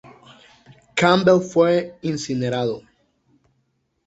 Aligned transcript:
Campbell 0.95 1.41
fue 1.41 1.93
incinerado. 2.01 2.81